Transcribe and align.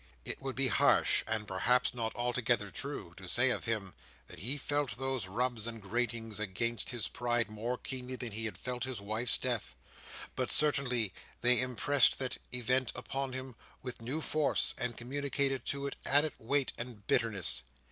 It 0.25 0.41
would 0.41 0.55
be 0.55 0.67
harsh, 0.69 1.21
and 1.27 1.47
perhaps 1.47 1.93
not 1.93 2.11
altogether 2.15 2.71
true, 2.71 3.13
to 3.17 3.27
say 3.27 3.51
of 3.51 3.65
him 3.65 3.93
that 4.25 4.39
he 4.39 4.57
felt 4.57 4.97
these 4.97 5.27
rubs 5.27 5.67
and 5.67 5.79
gratings 5.79 6.39
against 6.39 6.89
his 6.89 7.07
pride 7.07 7.51
more 7.51 7.77
keenly 7.77 8.15
than 8.15 8.31
he 8.31 8.45
had 8.45 8.57
felt 8.57 8.83
his 8.83 8.99
wife's 8.99 9.37
death: 9.37 9.75
but 10.35 10.49
certainly 10.51 11.13
they 11.41 11.59
impressed 11.61 12.17
that 12.17 12.39
event 12.51 12.91
upon 12.95 13.33
him 13.33 13.55
with 13.83 14.01
new 14.01 14.21
force, 14.21 14.73
and 14.75 14.97
communicated 14.97 15.65
to 15.67 15.85
it 15.85 15.95
added 16.03 16.33
weight 16.39 16.73
and 16.79 17.05
bitterness. 17.05 17.61